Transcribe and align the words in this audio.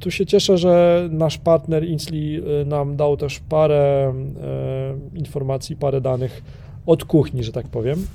tu 0.00 0.10
się 0.10 0.26
cieszę, 0.26 0.58
że 0.58 1.08
nasz 1.12 1.38
partner 1.38 1.88
Insli 1.88 2.42
nam 2.66 2.96
dał 2.96 3.16
też 3.16 3.40
parę 3.48 4.14
informacji, 5.14 5.76
parę 5.76 6.00
danych 6.00 6.42
od 6.86 7.04
kuchni, 7.04 7.44
że 7.44 7.52
tak 7.52 7.68
powiem. 7.68 8.06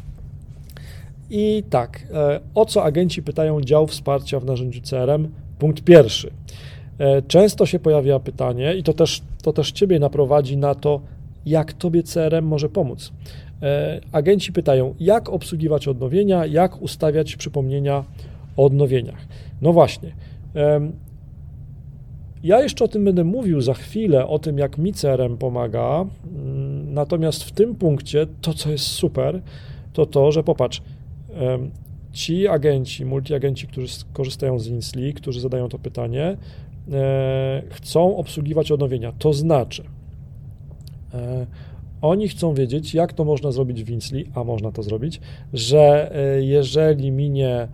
I 1.30 1.64
tak, 1.70 2.08
o 2.56 2.66
co 2.66 2.84
agenci 2.84 3.24
pytają 3.24 3.62
dział 3.62 3.88
wsparcia 3.88 4.40
w 4.40 4.46
narzędziu 4.46 4.82
CRM? 4.82 5.28
Punkt 5.60 5.84
pierwszy. 5.84 6.32
Często 7.28 7.66
się 7.66 7.80
pojawia 7.80 8.20
pytanie, 8.20 8.76
i 8.76 8.84
to 8.84 8.94
też, 8.94 9.22
to 9.44 9.54
też 9.54 9.72
Ciebie 9.72 10.00
naprowadzi 10.00 10.58
na 10.58 10.76
to, 10.76 11.02
jak 11.46 11.74
Tobie 11.74 12.04
CRM 12.04 12.46
może 12.46 12.70
pomóc. 12.70 13.12
E, 13.62 14.02
agenci 14.12 14.54
pytają, 14.54 14.96
jak 15.00 15.30
obsługiwać 15.30 15.88
odnowienia, 15.88 16.46
jak 16.46 16.82
ustawiać 16.82 17.36
przypomnienia 17.36 18.04
o 18.58 18.66
odnowieniach. 18.66 19.28
No 19.62 19.74
właśnie. 19.74 20.12
Ja 22.46 22.62
jeszcze 22.62 22.86
o 22.86 22.88
tym 22.88 23.06
będę 23.06 23.24
mówił 23.24 23.62
za 23.62 23.74
chwilę, 23.74 24.28
o 24.28 24.40
tym, 24.40 24.58
jak 24.58 24.78
mi 24.78 24.94
CRM 24.94 25.38
pomaga. 25.38 26.06
Mm, 26.26 26.94
natomiast 26.94 27.44
w 27.44 27.52
tym 27.52 27.76
punkcie 27.76 28.28
to, 28.42 28.54
co 28.54 28.72
jest 28.72 28.86
super, 28.86 29.42
to 29.94 30.06
to, 30.06 30.32
że 30.32 30.44
popatrz, 30.44 30.82
ci 32.12 32.48
agenci, 32.48 33.06
multiagenci, 33.06 33.68
którzy 33.68 33.88
korzystają 34.14 34.60
z 34.60 34.68
Insli, 34.68 35.14
którzy 35.14 35.42
zadają 35.42 35.70
to 35.70 35.80
pytanie, 35.80 36.38
e, 36.92 37.64
chcą 37.70 38.18
obsługiwać 38.18 38.72
odnowienia. 38.72 39.12
To 39.20 39.34
znaczy, 39.34 39.84
e, 41.14 41.46
oni 42.02 42.28
chcą 42.28 42.54
wiedzieć, 42.54 42.94
jak 42.94 43.14
to 43.14 43.26
można 43.26 43.52
zrobić 43.52 43.84
w 43.84 43.86
Winsli, 43.86 44.26
a 44.36 44.44
można 44.44 44.72
to 44.72 44.84
zrobić, 44.84 45.22
że 45.54 46.16
e, 46.16 46.42
jeżeli 46.42 47.12
minie 47.12 47.68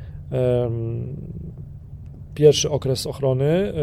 pierwszy 2.36 2.70
okres 2.70 3.08
ochrony 3.08 3.74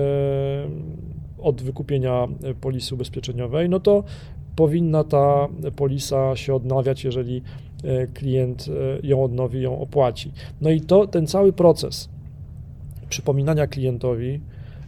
od 1.38 1.62
wykupienia 1.62 2.28
polisy 2.60 2.94
ubezpieczeniowej, 2.94 3.68
no 3.68 3.80
to 3.80 4.04
powinna 4.58 5.04
ta 5.04 5.48
polisa 5.76 6.36
się 6.36 6.54
odnawiać, 6.54 7.04
jeżeli 7.04 7.42
e, 7.84 8.06
klient 8.06 8.66
e, 8.68 9.06
ją 9.06 9.24
odnowi, 9.24 9.62
ją 9.62 9.80
opłaci. 9.80 10.32
No 10.60 10.70
i 10.70 10.80
to 10.80 11.06
ten 11.06 11.26
cały 11.26 11.52
proces 11.52 12.08
przypominania 13.08 13.66
klientowi, 13.66 14.40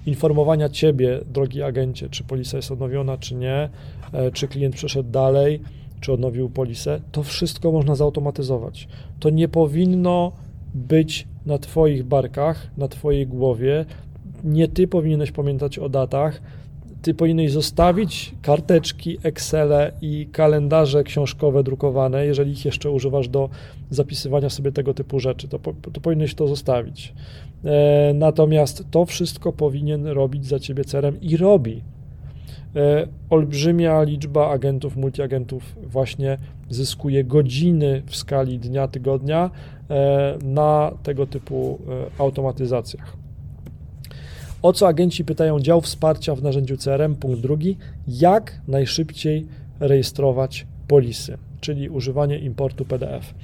informowania 0.06 0.68
ciebie, 0.68 1.20
drogi 1.32 1.62
agencie, 1.62 2.08
czy 2.08 2.24
polisa 2.24 2.56
jest 2.56 2.70
odnowiona, 2.70 3.18
czy 3.18 3.34
nie, 3.34 3.68
e, 4.12 4.30
czy 4.32 4.48
klient 4.48 4.74
przeszedł 4.74 5.10
dalej, 5.10 5.60
czy 6.00 6.12
odnowił 6.12 6.50
polisę, 6.50 7.00
to 7.12 7.22
wszystko 7.22 7.72
można 7.72 7.94
zautomatyzować. 7.94 8.88
To 9.20 9.30
nie 9.30 9.48
powinno 9.48 10.32
być 10.74 11.28
na 11.46 11.58
Twoich 11.58 12.04
barkach, 12.04 12.70
na 12.76 12.88
Twojej 12.88 13.26
głowie. 13.26 13.84
Nie 14.44 14.68
Ty 14.68 14.88
powinieneś 14.88 15.32
pamiętać 15.32 15.78
o 15.78 15.88
datach, 15.88 16.42
Ty 17.02 17.14
powinieneś 17.14 17.52
zostawić 17.52 18.34
karteczki, 18.42 19.18
Excele 19.22 19.92
i 20.00 20.28
kalendarze 20.32 21.04
książkowe 21.04 21.62
drukowane, 21.62 22.26
jeżeli 22.26 22.52
ich 22.52 22.64
jeszcze 22.64 22.90
używasz 22.90 23.28
do 23.28 23.48
zapisywania 23.90 24.50
sobie 24.50 24.72
tego 24.72 24.94
typu 24.94 25.20
rzeczy, 25.20 25.48
to, 25.48 25.58
to 25.92 26.00
powinieneś 26.00 26.34
to 26.34 26.48
zostawić. 26.48 27.14
E, 27.64 28.12
natomiast 28.14 28.84
to 28.90 29.04
wszystko 29.04 29.52
powinien 29.52 30.06
robić 30.06 30.46
za 30.46 30.58
ciebie 30.58 30.84
cerem 30.84 31.20
i 31.20 31.36
robi. 31.36 31.82
E, 32.76 33.06
olbrzymia 33.30 34.02
liczba 34.02 34.50
agentów, 34.50 34.96
multiagentów 34.96 35.76
właśnie 35.82 36.38
zyskuje 36.70 37.24
godziny 37.24 38.02
w 38.06 38.16
skali 38.16 38.58
dnia, 38.58 38.88
tygodnia 38.88 39.50
na 40.42 40.92
tego 41.02 41.26
typu 41.26 41.78
automatyzacjach. 42.18 43.16
O 44.62 44.72
co 44.72 44.88
agenci 44.88 45.24
pytają 45.24 45.60
dział 45.60 45.80
wsparcia 45.80 46.34
w 46.34 46.42
narzędziu 46.42 46.76
CRM? 46.76 47.14
Punkt 47.16 47.40
drugi. 47.40 47.76
Jak 48.08 48.60
najszybciej 48.68 49.46
rejestrować 49.80 50.66
polisy, 50.88 51.38
czyli 51.60 51.88
używanie 51.88 52.38
importu 52.38 52.84
PDF. 52.84 53.34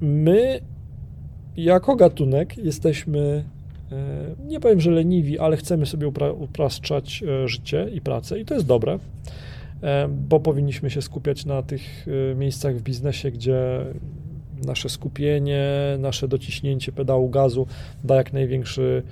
My 0.00 0.60
jako 1.56 1.96
gatunek 1.96 2.58
jesteśmy, 2.58 3.44
e, 3.92 3.96
nie 4.46 4.60
powiem, 4.60 4.80
że 4.80 4.90
leniwi, 4.90 5.38
ale 5.38 5.56
chcemy 5.56 5.86
sobie 5.86 6.08
upraszczać 6.38 7.22
e, 7.22 7.48
życie 7.48 7.88
i 7.94 8.00
pracę 8.00 8.40
i 8.40 8.44
to 8.44 8.54
jest 8.54 8.66
dobre, 8.66 8.92
e, 8.92 8.98
bo 10.08 10.40
powinniśmy 10.40 10.90
się 10.90 11.02
skupiać 11.02 11.46
na 11.46 11.62
tych 11.62 12.06
miejscach 12.36 12.76
w 12.76 12.82
biznesie, 12.82 13.30
gdzie 13.30 13.84
nasze 14.66 14.88
skupienie, 14.88 15.68
nasze 15.98 16.28
dociśnięcie 16.28 16.92
pedału 16.92 17.28
gazu 17.28 17.66
da 18.04 18.16
jak 18.16 18.32
największy 18.32 19.02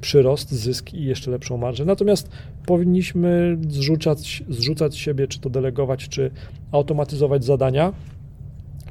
przyrost, 0.00 0.52
zysk 0.52 0.94
i 0.94 1.04
jeszcze 1.04 1.30
lepszą 1.30 1.56
marżę. 1.56 1.84
Natomiast 1.84 2.30
powinniśmy 2.66 3.58
zrzucać, 3.68 4.42
zrzucać 4.48 4.96
siebie, 4.96 5.28
czy 5.28 5.40
to 5.40 5.50
delegować, 5.50 6.08
czy 6.08 6.30
automatyzować 6.72 7.44
zadania, 7.44 7.92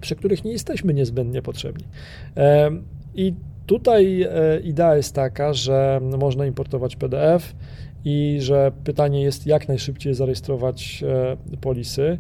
przy 0.02 0.16
których 0.16 0.44
nie 0.44 0.52
jesteśmy 0.52 0.94
niezbędnie 0.94 1.42
potrzebni. 1.42 1.86
I 3.16 3.34
tutaj 3.66 4.22
e, 4.22 4.60
idea 4.60 4.96
jest 4.96 5.16
taka, 5.16 5.54
że 5.54 6.00
można 6.20 6.46
importować 6.46 6.96
PDF 6.96 7.56
i 8.06 8.38
że 8.40 8.72
pytanie 8.84 9.22
jest, 9.22 9.48
jak 9.48 9.68
najszybciej 9.68 10.14
zarejestrować 10.14 11.04
e, 11.54 11.58
polisy. 11.58 12.18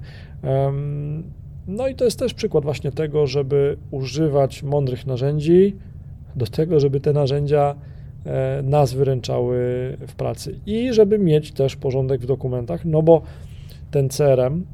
No 1.67 1.87
i 1.87 1.95
to 1.95 2.05
jest 2.05 2.19
też 2.19 2.33
przykład 2.33 2.63
właśnie 2.63 2.91
tego, 2.91 3.27
żeby 3.27 3.77
używać 3.91 4.63
mądrych 4.63 5.07
narzędzi 5.07 5.75
do 6.35 6.47
tego, 6.47 6.79
żeby 6.79 6.99
te 6.99 7.13
narzędzia 7.13 7.75
e, 8.25 8.61
nas 8.63 8.93
wyręczały 8.93 9.57
w 10.07 10.15
pracy 10.15 10.59
i 10.65 10.93
żeby 10.93 11.19
mieć 11.19 11.51
też 11.51 11.75
porządek 11.75 12.21
w 12.21 12.25
dokumentach, 12.25 12.85
no 12.85 13.01
bo 13.01 13.21
ten 13.91 14.09
CRM 14.09 14.65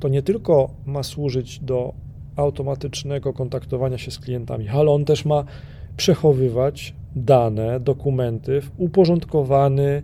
to 0.00 0.08
nie 0.08 0.22
tylko 0.22 0.70
ma 0.86 1.02
służyć 1.02 1.60
do 1.60 1.94
automatycznego 2.40 3.32
kontaktowania 3.32 3.98
się 3.98 4.10
z 4.10 4.18
klientami, 4.18 4.68
ale 4.68 4.90
on 4.90 5.04
też 5.04 5.24
ma 5.24 5.44
przechowywać 5.96 6.94
dane, 7.16 7.80
dokumenty 7.80 8.60
w 8.60 8.70
uporządkowany, 8.76 10.02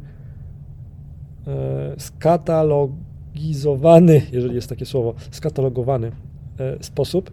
e, 1.46 1.94
skatalogizowany, 1.98 4.22
jeżeli 4.32 4.54
jest 4.54 4.68
takie 4.68 4.86
słowo, 4.86 5.14
skatalogowany 5.30 6.12
e, 6.58 6.76
sposób. 6.80 7.30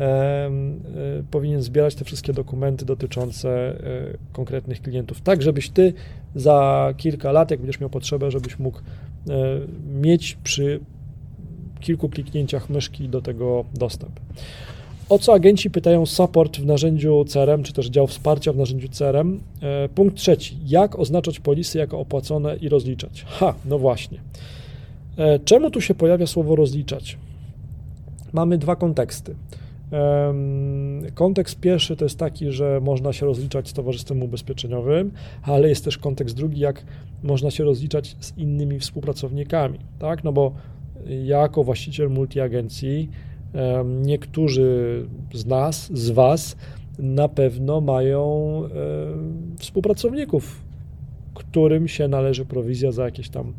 E, 0.00 0.50
powinien 1.30 1.62
zbierać 1.62 1.94
te 1.94 2.04
wszystkie 2.04 2.32
dokumenty 2.32 2.84
dotyczące 2.84 3.76
konkretnych 4.32 4.82
klientów, 4.82 5.20
tak 5.20 5.42
żebyś 5.42 5.70
ty 5.70 5.92
za 6.34 6.88
kilka 6.96 7.32
lat, 7.32 7.50
jak 7.50 7.60
będziesz 7.60 7.80
miał 7.80 7.90
potrzebę, 7.90 8.30
żebyś 8.30 8.58
mógł 8.58 8.78
mieć 9.86 10.38
przy 10.44 10.80
kilku 11.86 12.08
kliknięciach 12.08 12.70
myszki 12.70 13.08
do 13.08 13.22
tego 13.22 13.64
dostęp. 13.74 14.20
O 15.08 15.18
co 15.18 15.34
agenci 15.34 15.70
pytają 15.70 16.06
support 16.06 16.56
w 16.56 16.66
narzędziu 16.66 17.24
CRM, 17.24 17.62
czy 17.62 17.72
też 17.72 17.86
dział 17.86 18.06
wsparcia 18.06 18.52
w 18.52 18.56
narzędziu 18.56 18.88
CRM? 18.88 19.40
E, 19.62 19.88
punkt 19.88 20.16
trzeci. 20.16 20.58
Jak 20.66 20.98
oznaczać 20.98 21.40
polisy 21.40 21.78
jako 21.78 22.00
opłacone 22.00 22.56
i 22.56 22.68
rozliczać? 22.68 23.24
Ha, 23.28 23.54
no 23.64 23.78
właśnie. 23.78 24.18
E, 25.16 25.38
czemu 25.38 25.70
tu 25.70 25.80
się 25.80 25.94
pojawia 25.94 26.26
słowo 26.26 26.56
rozliczać? 26.56 27.18
Mamy 28.32 28.58
dwa 28.58 28.76
konteksty. 28.76 29.34
Kontekst 31.14 31.60
pierwszy 31.60 31.96
to 31.96 32.04
jest 32.04 32.18
taki, 32.18 32.52
że 32.52 32.80
można 32.82 33.12
się 33.12 33.26
rozliczać 33.26 33.68
z 33.68 33.72
towarzystwem 33.72 34.22
ubezpieczeniowym, 34.22 35.10
ale 35.42 35.68
jest 35.68 35.84
też 35.84 35.98
kontekst 35.98 36.36
drugi, 36.36 36.60
jak 36.60 36.84
można 37.22 37.50
się 37.50 37.64
rozliczać 37.64 38.16
z 38.20 38.38
innymi 38.38 38.80
współpracownikami, 38.80 39.78
tak? 39.98 40.24
No 40.24 40.32
bo 40.32 40.52
jako 41.24 41.64
właściciel 41.64 42.10
multiagencji, 42.10 43.10
niektórzy 44.02 45.02
z 45.34 45.46
nas, 45.46 45.90
z 45.94 46.10
Was 46.10 46.56
na 46.98 47.28
pewno 47.28 47.80
mają 47.80 48.62
współpracowników, 49.58 50.60
którym 51.34 51.88
się 51.88 52.08
należy 52.08 52.44
prowizja 52.44 52.92
za 52.92 53.04
jakieś 53.04 53.28
tam 53.28 53.52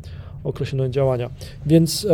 określone 0.44 0.90
działania. 0.90 1.30
Więc 1.66 2.06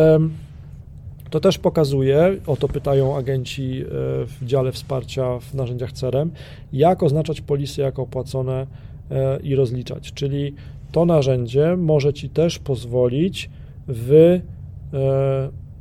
to 1.35 1.41
też 1.41 1.59
pokazuje, 1.59 2.37
o 2.47 2.57
to 2.57 2.69
pytają 2.69 3.17
agenci 3.17 3.83
e, 3.83 3.85
w 4.27 4.39
dziale 4.43 4.73
wsparcia 4.73 5.39
w 5.39 5.55
narzędziach 5.55 5.93
CRM, 5.93 6.31
jak 6.73 7.03
oznaczać 7.03 7.41
polisy 7.41 7.81
jako 7.81 8.03
opłacone 8.03 8.67
e, 9.11 9.39
i 9.41 9.55
rozliczać. 9.55 10.13
Czyli 10.13 10.55
to 10.93 11.05
narzędzie 11.05 11.77
może 11.77 12.13
Ci 12.13 12.29
też 12.29 12.59
pozwolić 12.59 13.51
w 13.89 14.41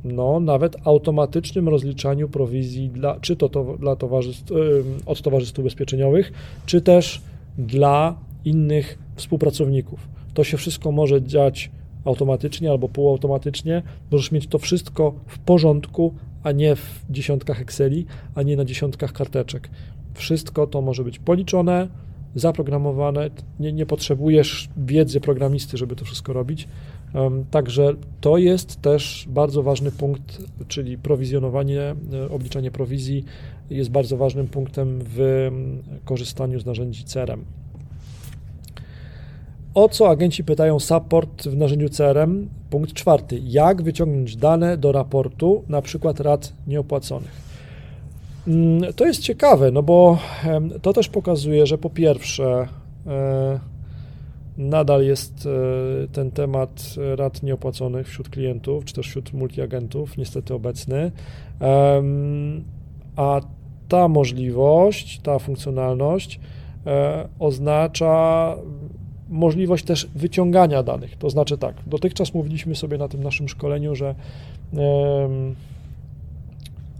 no, 0.04 0.40
nawet 0.40 0.76
automatycznym 0.84 1.68
rozliczaniu 1.68 2.28
prowizji 2.28 2.90
dla, 2.90 3.20
czy 3.20 3.36
to, 3.36 3.48
to 3.48 3.76
dla 3.78 3.96
towarzystw, 3.96 4.52
e, 4.52 4.54
od 5.06 5.22
towarzystw 5.22 5.58
ubezpieczeniowych, 5.58 6.32
czy 6.66 6.80
też 6.80 7.22
dla 7.58 8.16
innych 8.44 8.98
współpracowników. 9.16 10.08
To 10.34 10.44
się 10.44 10.56
wszystko 10.56 10.92
może 10.92 11.22
dziać 11.22 11.70
automatycznie 12.04 12.70
albo 12.70 12.88
półautomatycznie. 12.88 13.82
Możesz 14.10 14.32
mieć 14.32 14.46
to 14.46 14.58
wszystko 14.58 15.14
w 15.26 15.38
porządku, 15.38 16.14
a 16.42 16.52
nie 16.52 16.76
w 16.76 17.04
dziesiątkach 17.10 17.60
Exceli, 17.60 18.06
a 18.34 18.42
nie 18.42 18.56
na 18.56 18.64
dziesiątkach 18.64 19.12
karteczek. 19.12 19.70
Wszystko 20.14 20.66
to 20.66 20.82
może 20.82 21.04
być 21.04 21.18
policzone, 21.18 21.88
zaprogramowane, 22.34 23.30
nie, 23.60 23.72
nie 23.72 23.86
potrzebujesz 23.86 24.68
wiedzy 24.76 25.20
programisty, 25.20 25.76
żeby 25.76 25.96
to 25.96 26.04
wszystko 26.04 26.32
robić. 26.32 26.68
Także 27.50 27.94
to 28.20 28.38
jest 28.38 28.82
też 28.82 29.26
bardzo 29.28 29.62
ważny 29.62 29.92
punkt, 29.92 30.42
czyli 30.68 30.98
prowizjonowanie, 30.98 31.80
e, 31.80 32.30
obliczanie 32.30 32.70
prowizji 32.70 33.24
jest 33.70 33.90
bardzo 33.90 34.16
ważnym 34.16 34.48
punktem 34.48 34.98
w 35.02 35.50
korzystaniu 36.04 36.60
z 36.60 36.66
narzędzi 36.66 37.04
CRM. 37.04 37.44
O 39.74 39.88
co 39.88 40.08
agenci 40.08 40.44
pytają 40.44 40.80
support 40.80 41.48
w 41.48 41.56
narzędziu 41.56 41.88
CRM? 41.88 42.48
Punkt 42.70 42.92
czwarty. 42.92 43.40
Jak 43.44 43.82
wyciągnąć 43.82 44.36
dane 44.36 44.76
do 44.76 44.92
raportu, 44.92 45.64
na 45.68 45.82
przykład 45.82 46.20
rad 46.20 46.52
nieopłaconych? 46.66 47.44
Mm, 48.48 48.92
to 48.92 49.06
jest 49.06 49.20
ciekawe, 49.20 49.70
no 49.70 49.82
bo 49.82 50.18
to 50.82 50.92
też 50.92 51.08
pokazuje, 51.08 51.66
że 51.66 51.78
po 51.78 51.90
pierwsze 51.90 52.68
e, 53.06 53.73
nadal 54.58 55.04
jest 55.04 55.46
e, 55.46 56.08
ten 56.08 56.30
temat 56.30 56.94
rad 57.16 57.42
nieopłaconych 57.42 58.08
wśród 58.08 58.28
klientów, 58.28 58.84
czy 58.84 58.94
też 58.94 59.06
wśród 59.08 59.32
multiagentów 59.32 60.16
niestety 60.16 60.54
obecny, 60.54 61.12
a 63.16 63.40
ta 63.88 64.08
możliwość, 64.08 65.20
ta 65.20 65.38
funkcjonalność 65.38 66.40
e, 66.86 67.28
oznacza 67.38 68.56
możliwość 69.28 69.84
też 69.84 70.08
wyciągania 70.14 70.82
danych. 70.82 71.16
To 71.16 71.30
znaczy 71.30 71.58
tak, 71.58 71.74
dotychczas 71.86 72.34
mówiliśmy 72.34 72.74
sobie 72.74 72.98
na 72.98 73.08
tym 73.08 73.22
naszym 73.22 73.48
szkoleniu, 73.48 73.94
że 73.94 74.14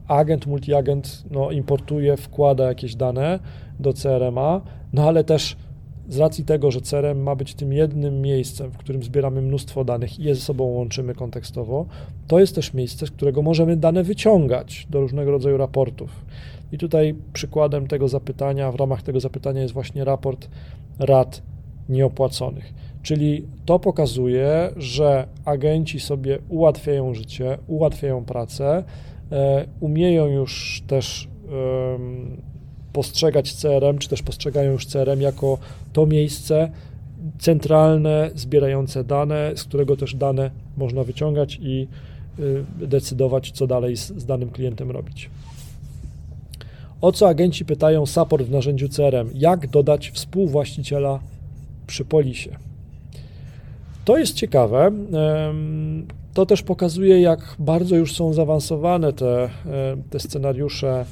agent, 0.08 0.46
multiagent 0.46 1.24
no, 1.30 1.50
importuje, 1.50 2.16
wkłada 2.16 2.64
jakieś 2.64 2.94
dane 2.94 3.38
do 3.80 3.92
CRM-a, 3.92 4.60
no 4.92 5.08
ale 5.08 5.24
też 5.24 5.56
z 6.08 6.18
racji 6.18 6.44
tego, 6.44 6.70
że 6.70 6.80
CRM 6.80 7.22
ma 7.22 7.36
być 7.36 7.54
tym 7.54 7.72
jednym 7.72 8.20
miejscem, 8.20 8.70
w 8.70 8.76
którym 8.76 9.02
zbieramy 9.02 9.42
mnóstwo 9.42 9.84
danych 9.84 10.20
i 10.20 10.24
je 10.24 10.34
ze 10.34 10.40
sobą 10.40 10.64
łączymy 10.64 11.14
kontekstowo, 11.14 11.86
to 12.26 12.40
jest 12.40 12.54
też 12.54 12.74
miejsce, 12.74 13.06
z 13.06 13.10
którego 13.10 13.42
możemy 13.42 13.76
dane 13.76 14.02
wyciągać 14.02 14.86
do 14.90 15.00
różnego 15.00 15.30
rodzaju 15.30 15.56
raportów. 15.56 16.10
I 16.72 16.78
tutaj 16.78 17.14
przykładem 17.32 17.86
tego 17.86 18.08
zapytania, 18.08 18.72
w 18.72 18.74
ramach 18.74 19.02
tego 19.02 19.20
zapytania 19.20 19.62
jest 19.62 19.74
właśnie 19.74 20.04
raport 20.04 20.48
rad 20.98 21.42
nieopłaconych. 21.88 22.74
Czyli 23.02 23.46
to 23.64 23.78
pokazuje, 23.78 24.70
że 24.76 25.26
agenci 25.44 26.00
sobie 26.00 26.38
ułatwiają 26.48 27.14
życie, 27.14 27.58
ułatwiają 27.66 28.24
pracę, 28.24 28.84
e, 29.32 29.66
umieją 29.80 30.26
już 30.26 30.82
też 30.86 31.28
postrzegać 32.94 33.54
CRM, 33.54 33.98
czy 33.98 34.08
też 34.08 34.22
postrzegają 34.22 34.72
już 34.72 34.86
CRM 34.86 35.20
jako 35.20 35.58
to 35.92 36.06
miejsce 36.06 36.70
centralne, 37.38 38.30
zbierające 38.34 39.04
dane, 39.04 39.52
z 39.56 39.64
którego 39.64 39.96
też 39.96 40.14
dane 40.14 40.50
można 40.76 41.04
wyciągać 41.04 41.58
i 41.62 41.88
y, 42.38 42.64
decydować, 42.86 43.50
co 43.50 43.66
dalej 43.66 43.96
z, 43.96 44.06
z 44.06 44.24
danym 44.24 44.50
klientem 44.50 44.90
robić. 44.90 45.30
O 47.00 47.12
co 47.12 47.28
agenci 47.28 47.64
pytają 47.64 48.06
support 48.06 48.46
w 48.46 48.50
narzędziu 48.50 48.88
CRM? 48.88 49.30
Jak 49.34 49.66
dodać 49.66 50.10
współwłaściciela 50.10 51.20
przy 51.86 52.04
polisie? 52.04 52.56
To 54.04 54.18
jest 54.18 54.34
ciekawe. 54.34 54.92
To 56.34 56.46
też 56.46 56.62
pokazuje, 56.62 57.20
jak 57.20 57.56
bardzo 57.58 57.96
już 57.96 58.14
są 58.14 58.32
zaawansowane 58.32 59.12
te, 59.12 59.50
te 60.10 60.20
scenariusze 60.20 61.04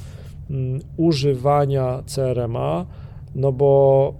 używania 0.97 2.03
CRM-a, 2.05 2.85
no 3.35 3.51
bo 3.51 4.13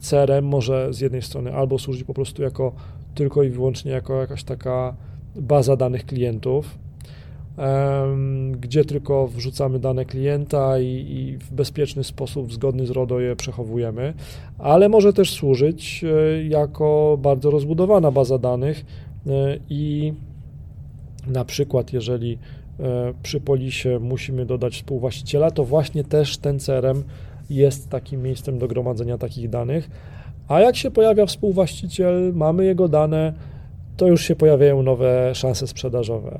CRM 0.00 0.44
może 0.44 0.92
z 0.92 1.00
jednej 1.00 1.22
strony 1.22 1.54
albo 1.54 1.78
służyć 1.78 2.04
po 2.04 2.14
prostu 2.14 2.42
jako 2.42 2.72
tylko 3.14 3.42
i 3.42 3.50
wyłącznie 3.50 3.92
jako 3.92 4.20
jakaś 4.20 4.44
taka 4.44 4.94
baza 5.36 5.76
danych 5.76 6.06
klientów, 6.06 6.78
gdzie 8.60 8.84
tylko 8.84 9.28
wrzucamy 9.28 9.78
dane 9.78 10.04
klienta 10.04 10.78
i, 10.78 10.86
i, 10.86 11.38
w 11.38 11.52
bezpieczny 11.52 12.04
sposób, 12.04 12.52
zgodny 12.52 12.86
z 12.86 12.90
RODO 12.90 13.20
je 13.20 13.36
przechowujemy, 13.36 14.14
ale 14.58 14.88
może 14.88 15.12
też 15.12 15.32
służyć 15.32 16.04
e, 16.04 16.44
jako 16.44 17.18
bardzo 17.22 17.50
rozbudowana 17.50 18.10
baza 18.10 18.38
danych 18.38 18.84
e, 19.26 19.58
i 19.70 20.12
na 21.26 21.44
przykład, 21.44 21.92
jeżeli 21.92 22.38
przy 23.22 23.40
polisie 23.40 23.98
musimy 23.98 24.46
dodać 24.46 24.74
współwłaściciela, 24.74 25.50
to 25.50 25.64
właśnie 25.64 26.04
też 26.04 26.38
ten 26.38 26.58
CRM 26.58 27.04
jest 27.50 27.90
takim 27.90 28.22
miejscem 28.22 28.58
do 28.58 28.68
gromadzenia 28.68 29.18
takich 29.18 29.50
danych. 29.50 29.90
A 30.48 30.60
jak 30.60 30.76
się 30.76 30.90
pojawia 30.90 31.26
współwłaściciel, 31.26 32.32
mamy 32.34 32.64
jego 32.64 32.88
dane, 32.88 33.32
to 33.96 34.06
już 34.06 34.24
się 34.24 34.36
pojawiają 34.36 34.82
nowe 34.82 35.34
szanse 35.34 35.66
sprzedażowe. 35.66 36.38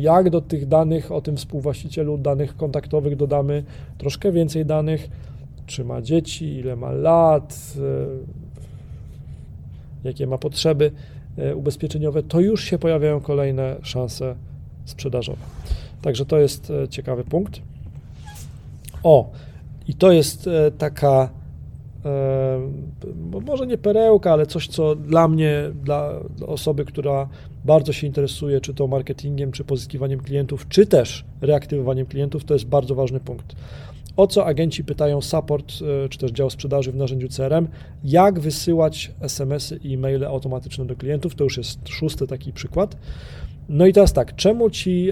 Jak 0.00 0.30
do 0.30 0.40
tych 0.40 0.68
danych 0.68 1.12
o 1.12 1.20
tym 1.20 1.36
współwłaścicielu, 1.36 2.18
danych 2.18 2.56
kontaktowych 2.56 3.16
dodamy 3.16 3.64
troszkę 3.98 4.32
więcej 4.32 4.66
danych, 4.66 5.08
czy 5.66 5.84
ma 5.84 6.02
dzieci, 6.02 6.56
ile 6.56 6.76
ma 6.76 6.92
lat, 6.92 7.74
e, 7.78 7.82
jakie 10.08 10.26
ma 10.26 10.38
potrzeby 10.38 10.90
e, 11.38 11.56
ubezpieczeniowe, 11.56 12.22
to 12.22 12.40
już 12.40 12.64
się 12.64 12.78
pojawiają 12.78 13.20
kolejne 13.20 13.76
szanse 13.82 14.14
sprzedażowe. 14.14 14.51
Także 16.02 16.26
to 16.26 16.38
jest 16.38 16.70
e, 16.70 16.88
ciekawy 16.88 17.24
punkt. 17.24 17.60
O, 19.02 19.30
i 19.88 19.94
to 19.94 20.12
jest 20.12 20.48
taka 20.78 21.28
może 23.46 23.66
nie 23.66 23.78
perełka, 23.78 24.32
ale 24.32 24.46
coś, 24.46 24.68
co 24.68 24.96
dla 24.96 25.28
mnie, 25.28 25.70
dla 25.84 26.12
osoby, 26.46 26.84
która 26.84 27.28
bardzo 27.64 27.92
się 27.92 28.06
interesuje, 28.06 28.60
czy 28.60 28.74
to 28.74 28.86
marketingiem, 28.86 29.52
czy 29.52 29.64
pozyskiwaniem 29.64 30.20
klientów, 30.20 30.68
czy 30.68 30.86
też 30.86 31.24
reaktywowaniem 31.40 32.06
klientów, 32.06 32.44
to 32.44 32.54
jest 32.54 32.66
bardzo 32.66 32.94
ważny 32.94 33.20
punkt. 33.20 33.56
O 34.16 34.26
co 34.26 34.46
agenci 34.46 34.84
pytają 34.84 35.20
support, 35.20 35.72
e, 36.04 36.08
czy 36.08 36.18
też 36.18 36.30
dział 36.30 36.50
sprzedaży 36.50 36.92
w 36.92 36.96
narzędziu 36.96 37.28
CRM, 37.28 37.68
jak 38.04 38.40
wysyłać 38.40 39.12
SMS-y 39.20 39.76
i 39.76 39.94
e-maile 39.94 40.24
automatyczne 40.24 40.86
do 40.86 40.96
klientów, 40.96 41.34
to 41.34 41.44
już 41.44 41.56
jest 41.56 41.88
szósty 41.88 42.26
taki 42.26 42.52
przykład. 42.52 42.96
No 43.68 43.86
i 43.86 43.92
teraz 43.92 44.12
tak, 44.12 44.36
czemu 44.36 44.70
ci 44.70 45.10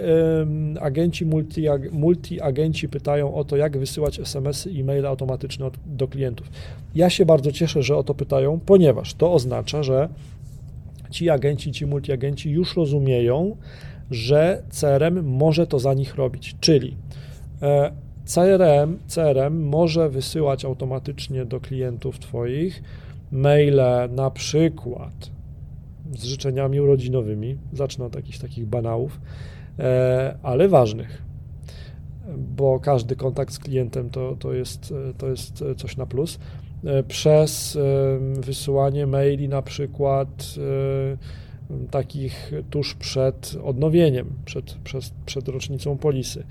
y, 0.77 0.81
agenci, 0.81 1.27
multi, 1.27 1.65
multi 1.93 2.41
agenci 2.41 2.89
pytają 2.89 3.35
o 3.35 3.45
to, 3.45 3.57
jak 3.57 3.79
wysyłać 3.79 4.21
SMS-y 4.21 4.71
i 4.71 4.85
maile 4.85 5.07
automatyczne 5.07 5.71
do 5.87 6.09
klientów? 6.09 6.51
Ja 6.95 7.11
się 7.11 7.27
bardzo 7.27 7.53
cieszę, 7.53 7.83
że 7.83 7.97
o 7.97 8.03
to 8.03 8.15
pytają, 8.15 8.61
ponieważ 8.67 9.15
to 9.15 9.33
oznacza, 9.33 9.83
że 9.83 10.09
ci 11.11 11.31
agenci, 11.31 11.73
ci 11.73 11.87
multiagenci 11.87 12.51
już 12.51 12.77
rozumieją, 12.77 13.57
że 14.11 14.63
CRM 14.71 15.25
może 15.25 15.67
to 15.67 15.79
za 15.79 15.95
nich 15.95 16.15
robić. 16.15 16.57
Czyli 16.61 16.97
e, 17.63 17.93
CRM, 18.25 18.99
CRM 19.07 19.63
może 19.63 20.09
wysyłać 20.09 20.65
automatycznie 20.65 21.45
do 21.45 21.61
klientów 21.61 22.19
Twoich 22.19 22.83
maile 23.33 24.09
na 24.11 24.31
przykład 24.31 25.31
z 26.19 26.25
życzeniami 26.25 26.81
urodzinowymi. 26.81 27.59
Zacznę 27.73 28.05
od 28.05 28.15
jakichś 28.15 28.39
takich 28.39 28.67
banałów, 28.67 29.21
e, 29.79 30.39
ale 30.43 30.69
ważnych, 30.69 31.23
bo 32.57 32.81
każdy 32.81 33.17
kontakt 33.17 33.53
z 33.53 33.59
klientem 33.59 34.11
to, 34.11 34.37
to, 34.39 34.53
jest, 34.53 34.95
to 35.19 35.29
jest 35.29 35.65
coś 35.77 35.97
na 35.97 36.07
plus. 36.07 36.39
E, 36.85 37.03
przez 37.03 37.79
wysyłanie 38.35 39.07
maili 39.07 39.49
na 39.49 39.63
przykład 39.63 40.55
e, 40.59 41.51
takich 41.91 42.53
tuż 42.71 42.95
przed 42.95 43.57
odnowieniem, 43.65 44.27
przed, 44.45 44.75
przed, 44.85 45.11
przed 45.27 45.49
rocznicą 45.49 45.99
polisy. 45.99 46.45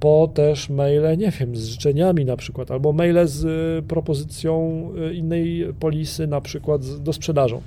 Po 0.00 0.30
też 0.34 0.70
maile, 0.70 1.18
nie 1.18 1.30
wiem, 1.30 1.56
z 1.56 1.64
życzeniami 1.64 2.24
na 2.24 2.36
przykład, 2.36 2.70
albo 2.70 2.92
maile 2.92 3.28
z 3.28 3.84
propozycją 3.84 4.90
innej 5.14 5.66
polisy, 5.80 6.26
na 6.26 6.40
przykład 6.40 7.02
do 7.02 7.12
sprzedażą. 7.12 7.62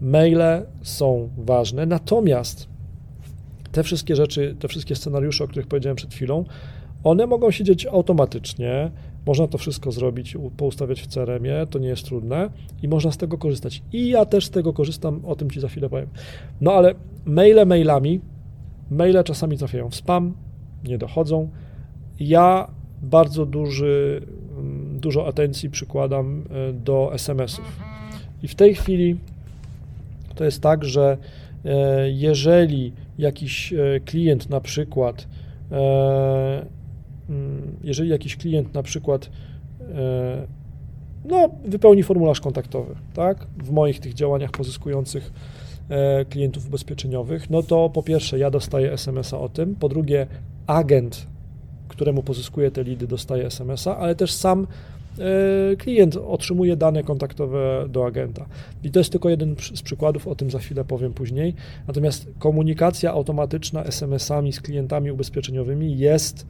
Maile 0.00 0.66
są 0.82 1.28
ważne, 1.38 1.86
natomiast 1.86 2.68
te 3.72 3.82
wszystkie 3.82 4.16
rzeczy, 4.16 4.56
te 4.58 4.68
wszystkie 4.68 4.96
scenariusze, 4.96 5.44
o 5.44 5.48
których 5.48 5.66
powiedziałem 5.66 5.96
przed 5.96 6.14
chwilą, 6.14 6.44
one 7.04 7.26
mogą 7.26 7.50
się 7.50 7.64
dziać 7.64 7.86
automatycznie. 7.86 8.90
Można 9.26 9.46
to 9.46 9.58
wszystko 9.58 9.92
zrobić, 9.92 10.36
poustawiać 10.56 11.00
w 11.00 11.06
CRM-ie, 11.06 11.66
to 11.70 11.78
nie 11.78 11.88
jest 11.88 12.04
trudne 12.04 12.50
i 12.82 12.88
można 12.88 13.12
z 13.12 13.16
tego 13.16 13.38
korzystać. 13.38 13.82
I 13.92 14.08
ja 14.08 14.24
też 14.24 14.46
z 14.46 14.50
tego 14.50 14.72
korzystam, 14.72 15.20
o 15.24 15.36
tym 15.36 15.50
Ci 15.50 15.60
za 15.60 15.68
chwilę 15.68 15.88
powiem. 15.88 16.08
No 16.60 16.72
ale 16.72 16.94
maile 17.24 17.66
mailami, 17.66 18.20
maile 18.90 19.24
czasami 19.24 19.58
trafiają 19.58 19.90
w 19.90 19.94
spam, 19.94 20.34
nie 20.84 20.98
dochodzą. 20.98 21.48
Ja 22.20 22.70
bardzo 23.02 23.46
duży, 23.46 24.22
mm, 24.58 25.00
dużo 25.00 25.26
atencji 25.26 25.70
przykładam 25.70 26.44
e, 26.50 26.72
do 26.72 27.10
SMS-ów. 27.14 27.80
I 28.42 28.48
w 28.48 28.54
tej 28.54 28.74
chwili 28.74 29.16
to 30.38 30.44
jest 30.44 30.62
tak, 30.62 30.84
że 30.84 31.18
e, 31.64 32.10
jeżeli 32.10 32.92
jakiś 33.18 33.72
e, 33.72 34.00
klient 34.04 34.50
na 34.50 34.60
przykład, 34.60 35.28
e, 35.72 36.66
mm, 37.28 37.76
jeżeli 37.84 38.10
jakiś 38.10 38.36
klient 38.36 38.74
na 38.74 38.82
przykład 38.82 39.30
no, 41.24 41.48
wypełni 41.64 42.02
formularz 42.02 42.40
kontaktowy, 42.40 42.94
tak? 43.14 43.46
W 43.64 43.70
moich 43.70 44.00
tych 44.00 44.14
działaniach 44.14 44.50
pozyskujących 44.50 45.32
klientów 46.30 46.66
ubezpieczeniowych, 46.66 47.50
no 47.50 47.62
to 47.62 47.90
po 47.90 48.02
pierwsze 48.02 48.38
ja 48.38 48.50
dostaję 48.50 48.92
SMS-a 48.92 49.38
o 49.38 49.48
tym, 49.48 49.74
po 49.74 49.88
drugie 49.88 50.26
agent, 50.66 51.26
któremu 51.88 52.22
pozyskuję 52.22 52.70
te 52.70 52.84
lidy, 52.84 53.06
dostaje 53.06 53.46
SMS-a, 53.46 53.96
ale 53.96 54.14
też 54.14 54.32
sam 54.32 54.66
E, 54.66 54.97
klient 55.78 56.16
otrzymuje 56.16 56.76
dane 56.76 57.02
kontaktowe 57.02 57.86
do 57.88 58.06
agenta. 58.06 58.46
I 58.84 58.90
to 58.90 59.00
jest 59.00 59.10
tylko 59.10 59.28
jeden 59.28 59.56
z 59.74 59.82
przykładów, 59.82 60.28
o 60.28 60.34
tym 60.34 60.50
za 60.50 60.58
chwilę 60.58 60.84
powiem 60.84 61.12
później. 61.12 61.54
Natomiast 61.86 62.28
komunikacja 62.38 63.12
automatyczna 63.12 63.84
SMS-ami 63.84 64.52
z 64.52 64.60
klientami 64.60 65.10
ubezpieczeniowymi 65.10 65.98
jest 65.98 66.46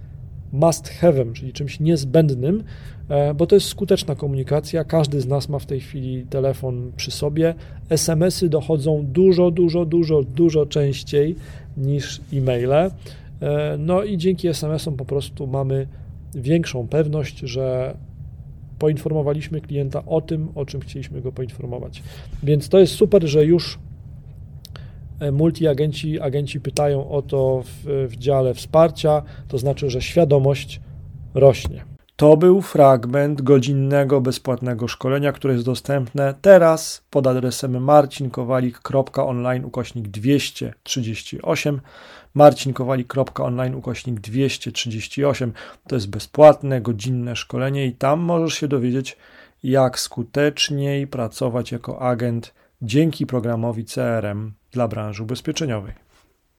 must 0.53 0.91
have'em, 1.01 1.33
czyli 1.33 1.53
czymś 1.53 1.81
niezbędnym, 1.81 2.65
e, 3.09 3.35
bo 3.35 3.47
to 3.47 3.57
jest 3.57 3.67
skuteczna 3.67 4.15
komunikacja. 4.15 4.85
Każdy 4.85 5.21
z 5.21 5.27
nas 5.27 5.49
ma 5.49 5.59
w 5.59 5.67
tej 5.67 5.81
chwili 5.81 6.27
telefon 6.27 6.93
przy 6.97 7.11
sobie. 7.11 7.55
SMS-y 7.89 8.49
dochodzą 8.49 9.07
dużo, 9.07 9.51
dużo, 9.51 9.85
dużo, 9.85 10.23
dużo 10.23 10.67
częściej 10.67 11.37
niż 11.77 12.21
e-maile. 12.33 12.73
E, 12.73 12.91
no 13.79 14.05
i 14.05 14.17
dzięki 14.17 14.49
SMS-om 14.49 14.97
po 14.97 15.05
prostu 15.05 15.47
mamy 15.47 15.87
większą 16.35 16.89
pewność, 16.89 17.39
że 17.39 17.97
poinformowaliśmy 18.79 19.61
klienta 19.61 20.03
o 20.07 20.21
tym, 20.21 20.49
o 20.55 20.67
czym 20.67 20.81
chcieliśmy 20.81 21.21
go 21.21 21.33
poinformować. 21.33 22.03
Więc 22.43 22.69
to 22.69 22.79
jest 22.79 22.95
super, 22.95 23.27
że 23.27 23.45
już 23.45 23.79
e, 25.21 25.33
multiagenci 25.33 26.21
agenci 26.21 26.61
pytają 26.61 27.11
o 27.11 27.23
to 27.23 27.63
w, 27.65 28.07
w 28.09 28.17
dziale 28.17 28.55
wsparcia, 28.55 29.23
to 29.49 29.59
znaczy, 29.59 29.91
że 29.91 30.03
świadomość 30.03 30.81
rośnie. 31.35 31.98
To 32.19 32.37
był 32.37 32.63
fragment 32.63 33.43
godzinnego 33.43 34.21
bezpłatnego 34.21 34.89
szkolenia, 34.89 35.33
które 35.33 35.55
jest 35.55 35.67
dostępne 35.67 36.35
teraz 36.41 37.05
pod 37.11 37.27
adresem 37.27 37.85
marcinkowalik.online 37.85 39.65
ukośnik 39.65 40.09
238 40.09 41.81
marcinkowalik.online 42.35 43.75
ukośnik 43.75 44.21
238. 44.21 45.53
To 45.89 45.95
jest 45.95 46.11
bezpłatne, 46.11 46.81
godzinne 46.81 47.37
szkolenie 47.37 47.87
i 47.87 47.93
tam 47.93 48.21
możesz 48.21 48.55
się 48.55 48.69
dowiedzieć, 48.69 49.17
jak 49.63 49.99
skuteczniej 49.99 51.07
pracować 51.07 51.73
jako 51.73 52.03
agent 52.03 52.55
dzięki 52.83 53.27
programowi 53.27 53.85
CRM 53.85 54.53
dla 54.73 54.89
branży 54.89 55.23
ubezpieczeniowej. 55.23 56.08